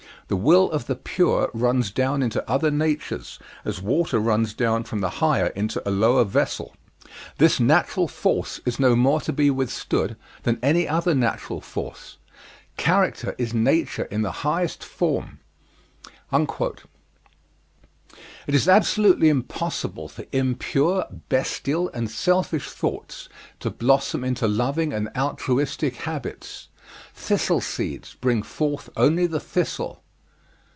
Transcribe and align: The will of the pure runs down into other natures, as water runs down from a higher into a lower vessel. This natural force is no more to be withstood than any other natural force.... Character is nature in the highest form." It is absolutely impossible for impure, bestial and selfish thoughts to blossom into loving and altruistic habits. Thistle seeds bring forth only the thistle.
The 0.27 0.37
will 0.37 0.71
of 0.71 0.87
the 0.87 0.95
pure 0.95 1.51
runs 1.53 1.91
down 1.91 2.23
into 2.23 2.49
other 2.49 2.71
natures, 2.71 3.37
as 3.65 3.81
water 3.81 4.17
runs 4.17 4.53
down 4.53 4.85
from 4.85 5.03
a 5.03 5.09
higher 5.09 5.47
into 5.47 5.85
a 5.85 5.91
lower 5.91 6.23
vessel. 6.23 6.73
This 7.37 7.59
natural 7.59 8.07
force 8.07 8.61
is 8.65 8.79
no 8.79 8.95
more 8.95 9.19
to 9.19 9.33
be 9.33 9.49
withstood 9.49 10.15
than 10.43 10.57
any 10.63 10.87
other 10.87 11.13
natural 11.13 11.59
force.... 11.59 12.15
Character 12.77 13.35
is 13.37 13.53
nature 13.53 14.03
in 14.05 14.21
the 14.21 14.31
highest 14.47 14.85
form." 14.85 15.41
It 16.31 16.87
is 18.55 18.69
absolutely 18.69 19.27
impossible 19.27 20.07
for 20.07 20.23
impure, 20.31 21.07
bestial 21.27 21.89
and 21.89 22.09
selfish 22.09 22.69
thoughts 22.69 23.27
to 23.59 23.69
blossom 23.69 24.23
into 24.23 24.47
loving 24.47 24.93
and 24.93 25.09
altruistic 25.13 25.97
habits. 25.97 26.69
Thistle 27.13 27.59
seeds 27.59 28.15
bring 28.21 28.43
forth 28.43 28.89
only 28.95 29.27
the 29.27 29.41
thistle. 29.41 29.97